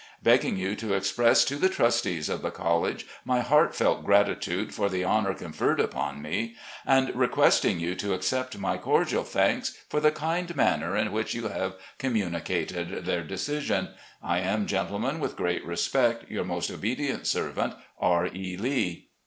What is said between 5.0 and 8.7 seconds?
honour conferred upon me, and request ing you to accept